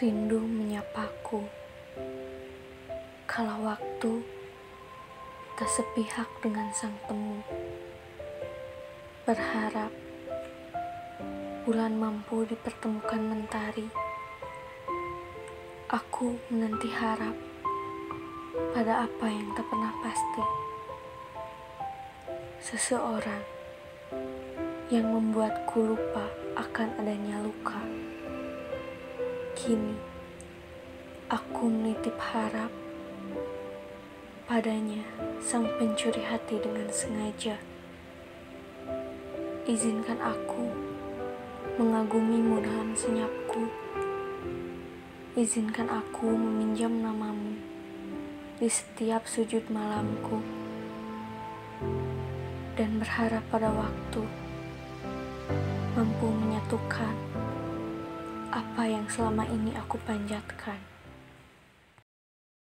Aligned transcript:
Rindu 0.00 0.40
menyapaku, 0.40 1.44
kala 3.28 3.60
waktu 3.60 4.24
tak 5.60 5.68
sepihak 5.68 6.24
dengan 6.40 6.72
sang 6.72 6.96
temu. 7.04 7.44
Berharap 9.28 9.92
bulan 11.68 12.00
mampu 12.00 12.48
dipertemukan 12.48 13.20
mentari. 13.20 13.92
Aku 15.92 16.32
menanti 16.48 16.88
harap 16.96 17.36
pada 18.72 19.04
apa 19.04 19.26
yang 19.28 19.52
tak 19.52 19.68
pernah 19.68 19.92
pasti. 20.00 20.44
Seseorang 22.56 23.44
yang 24.88 25.12
membuatku 25.12 25.92
lupa 25.92 26.24
akan 26.56 26.88
adanya 27.04 27.44
luka. 27.44 27.99
Kini, 29.60 29.92
aku 31.28 31.68
menitip 31.68 32.16
harap 32.16 32.72
padanya 34.48 35.04
sang 35.36 35.68
pencuri 35.76 36.24
hati 36.24 36.56
dengan 36.64 36.88
sengaja. 36.88 37.60
Izinkan 39.68 40.16
aku 40.16 40.64
mengagumimu 41.76 42.56
dengan 42.64 42.96
senyapku. 42.96 43.68
Izinkan 45.36 45.92
aku 45.92 46.32
meminjam 46.32 46.96
namamu 46.96 47.60
di 48.56 48.68
setiap 48.72 49.28
sujud 49.28 49.68
malamku. 49.68 50.40
Dan 52.80 52.96
berharap 52.96 53.44
pada 53.52 53.68
waktu 53.68 54.24
apa 58.50 58.82
yang 58.82 59.06
selama 59.06 59.46
ini 59.46 59.70
aku 59.78 59.94
panjatkan. 60.02 60.89